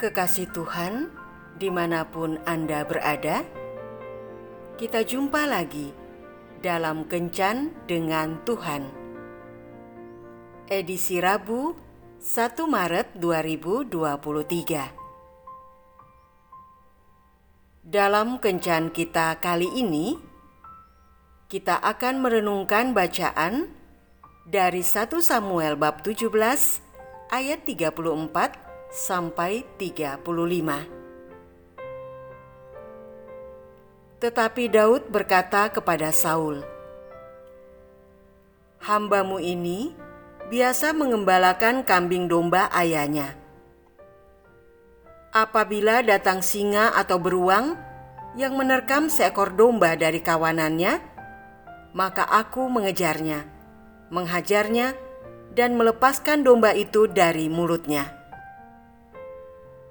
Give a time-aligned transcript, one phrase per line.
[0.00, 1.12] kekasih Tuhan,
[1.60, 3.44] di mana pun Anda berada,
[4.80, 5.92] kita jumpa lagi
[6.64, 8.88] dalam Kencan dengan Tuhan.
[10.72, 11.76] Edisi Rabu,
[12.16, 14.96] 1 Maret 2023.
[17.84, 20.16] Dalam Kencan kita kali ini,
[21.52, 23.68] kita akan merenungkan bacaan
[24.48, 26.32] dari 1 Samuel bab 17
[27.28, 31.00] ayat 34 sampai 35.
[34.20, 36.60] Tetapi Daud berkata kepada Saul,
[38.84, 39.96] "Hambamu ini
[40.52, 43.38] biasa mengembalakan kambing domba ayahnya.
[45.30, 47.78] Apabila datang singa atau beruang
[48.34, 50.98] yang menerkam seekor domba dari kawanannya,
[51.94, 53.46] maka aku mengejarnya,
[54.10, 54.98] menghajarnya,
[55.54, 58.19] dan melepaskan domba itu dari mulutnya."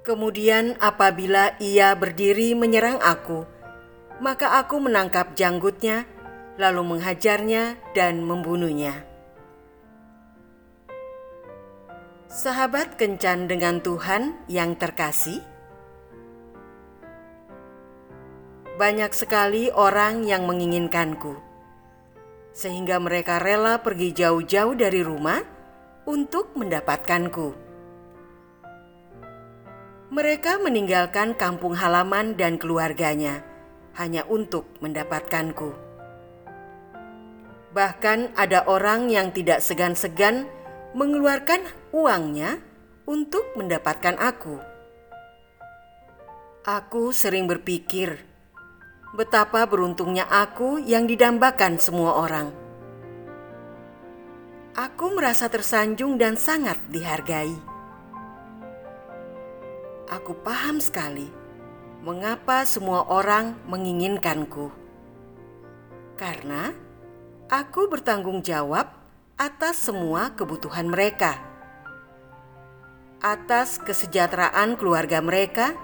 [0.00, 3.44] Kemudian apabila ia berdiri menyerang aku,
[4.24, 6.08] maka aku menangkap janggutnya,
[6.56, 9.04] lalu menghajarnya dan membunuhnya.
[12.32, 15.44] Sahabat kencan dengan Tuhan yang terkasih,
[18.80, 21.36] banyak sekali orang yang menginginkanku,
[22.56, 25.44] sehingga mereka rela pergi jauh-jauh dari rumah
[26.08, 27.69] untuk mendapatkanku.
[30.10, 33.46] Mereka meninggalkan kampung halaman dan keluarganya
[33.94, 35.70] hanya untuk mendapatkanku.
[37.70, 40.50] Bahkan ada orang yang tidak segan-segan
[40.98, 41.62] mengeluarkan
[41.94, 42.58] uangnya
[43.06, 44.58] untuk mendapatkan aku.
[46.66, 48.18] Aku sering berpikir
[49.14, 52.50] betapa beruntungnya aku yang didambakan semua orang.
[54.74, 57.69] Aku merasa tersanjung dan sangat dihargai
[60.30, 61.26] aku paham sekali
[62.06, 64.70] mengapa semua orang menginginkanku.
[66.14, 66.70] Karena
[67.50, 68.94] aku bertanggung jawab
[69.34, 71.34] atas semua kebutuhan mereka,
[73.18, 75.74] atas kesejahteraan keluarga mereka,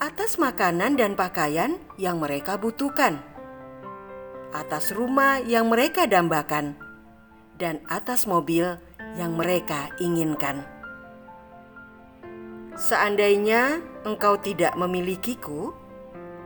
[0.00, 3.20] atas makanan dan pakaian yang mereka butuhkan,
[4.56, 6.80] atas rumah yang mereka dambakan,
[7.60, 8.80] dan atas mobil
[9.20, 10.73] yang mereka inginkan.
[12.74, 15.70] Seandainya engkau tidak memilikiku,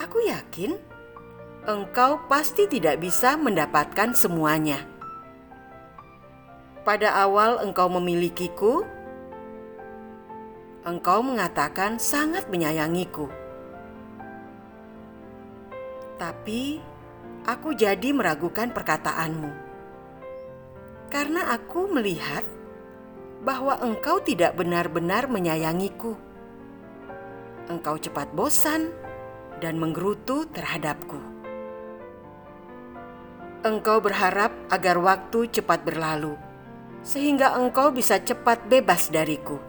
[0.00, 0.72] aku yakin
[1.68, 4.88] engkau pasti tidak bisa mendapatkan semuanya.
[6.80, 8.88] Pada awal engkau memilikiku,
[10.88, 13.28] engkau mengatakan sangat menyayangiku.
[16.16, 16.80] Tapi
[17.44, 19.52] aku jadi meragukan perkataanmu.
[21.12, 22.44] Karena aku melihat
[23.44, 26.16] bahwa engkau tidak benar-benar menyayangiku.
[27.68, 28.88] Engkau cepat bosan
[29.60, 31.20] dan menggerutu terhadapku.
[33.64, 36.36] Engkau berharap agar waktu cepat berlalu,
[37.04, 39.60] sehingga engkau bisa cepat bebas dariku.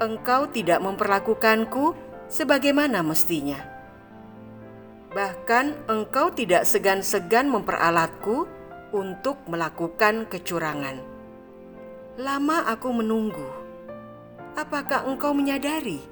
[0.00, 1.94] Engkau tidak memperlakukanku
[2.26, 3.58] sebagaimana mestinya.
[5.10, 8.46] Bahkan engkau tidak segan-segan memperalatku
[8.90, 11.00] untuk melakukan kecurangan.
[12.20, 13.48] Lama aku menunggu.
[14.58, 16.02] Apakah engkau menyadari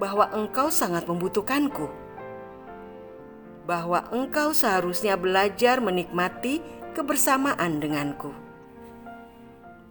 [0.00, 1.90] bahwa engkau sangat membutuhkanku?
[3.68, 6.62] Bahwa engkau seharusnya belajar menikmati
[6.94, 8.32] kebersamaan denganku.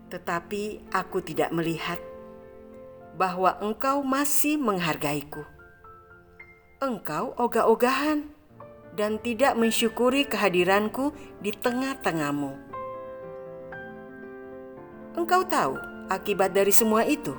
[0.09, 1.99] Tetapi aku tidak melihat
[3.13, 5.45] bahwa engkau masih menghargaiku.
[6.81, 8.32] Engkau ogah-ogahan
[8.93, 12.53] dan tidak mensyukuri kehadiranku di tengah-tengahmu.
[15.13, 15.77] Engkau tahu
[16.09, 17.33] akibat dari semua itu.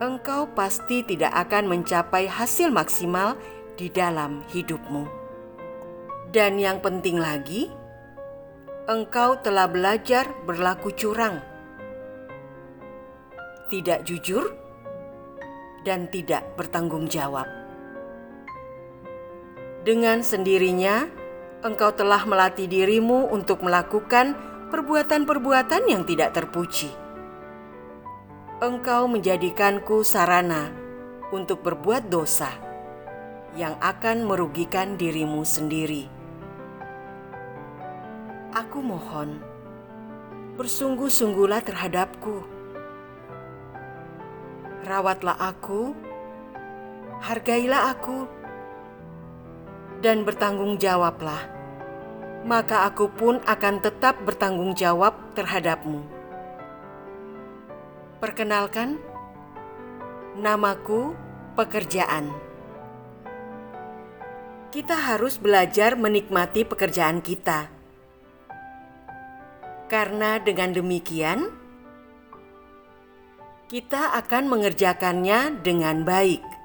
[0.00, 3.36] Engkau pasti tidak akan mencapai hasil maksimal
[3.76, 5.04] di dalam hidupmu.
[6.32, 7.68] Dan yang penting lagi,
[8.88, 11.44] engkau telah belajar berlaku curang,
[13.68, 14.56] tidak jujur,
[15.84, 17.59] dan tidak bertanggung jawab.
[19.80, 21.08] Dengan sendirinya,
[21.64, 24.36] engkau telah melatih dirimu untuk melakukan
[24.68, 26.92] perbuatan-perbuatan yang tidak terpuji.
[28.60, 30.68] Engkau menjadikanku sarana
[31.32, 32.52] untuk berbuat dosa
[33.56, 36.12] yang akan merugikan dirimu sendiri.
[38.52, 39.40] Aku mohon,
[40.60, 42.44] bersungguh-sungguhlah terhadapku.
[44.84, 45.96] Rawatlah aku,
[47.24, 48.39] hargailah aku
[50.00, 51.44] dan bertanggung jawablah,
[52.44, 56.00] maka aku pun akan tetap bertanggung jawab terhadapmu.
[58.20, 59.00] Perkenalkan,
[60.36, 61.16] namaku
[61.50, 62.30] Pekerjaan.
[64.70, 67.68] Kita harus belajar menikmati pekerjaan kita,
[69.90, 71.50] karena dengan demikian
[73.66, 76.59] kita akan mengerjakannya dengan baik.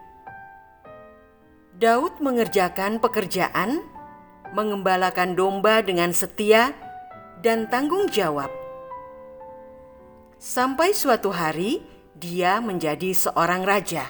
[1.76, 3.84] Daud mengerjakan pekerjaan,
[4.56, 6.72] mengembalakan domba dengan setia
[7.44, 8.48] dan tanggung jawab
[10.46, 11.80] Sampai suatu hari
[12.14, 14.04] dia menjadi seorang raja.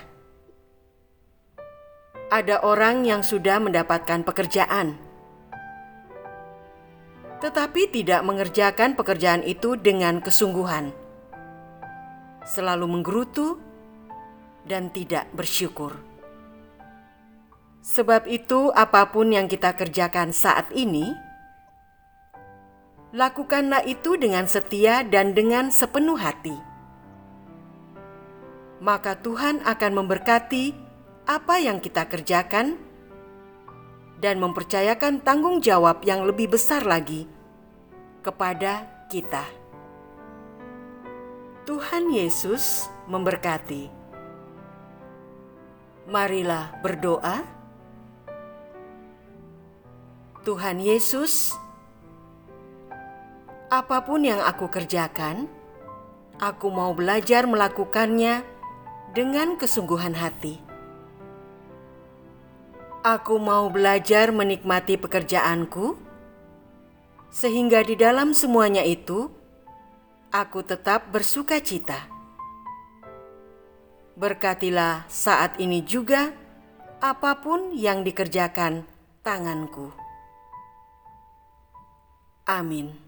[2.28, 4.98] Ada orang yang sudah mendapatkan pekerjaan,
[7.40, 10.90] tetapi tidak mengerjakan pekerjaan itu dengan kesungguhan,
[12.44, 13.62] selalu menggerutu
[14.66, 16.15] dan tidak bersyukur.
[17.86, 21.14] Sebab itu, apa pun yang kita kerjakan saat ini
[23.14, 26.58] lakukanlah itu dengan setia dan dengan sepenuh hati.
[28.82, 30.74] Maka Tuhan akan memberkati
[31.30, 32.76] apa yang kita kerjakan
[34.18, 37.30] dan mempercayakan tanggung jawab yang lebih besar lagi
[38.26, 39.46] kepada kita.
[41.70, 43.94] Tuhan Yesus memberkati.
[46.10, 47.65] Marilah berdoa.
[50.46, 51.58] Tuhan Yesus,
[53.74, 55.50] Apa pun yang aku kerjakan,
[56.38, 58.46] aku mau belajar melakukannya
[59.18, 60.62] dengan kesungguhan hati.
[63.02, 65.98] Aku mau belajar menikmati pekerjaanku,
[67.34, 69.34] sehingga di dalam semuanya itu
[70.30, 72.06] aku tetap bersuka cita.
[74.14, 76.38] Berkatilah saat ini juga
[77.02, 78.86] apa pun yang dikerjakan
[79.26, 80.05] tanganku.
[82.48, 83.05] Amin.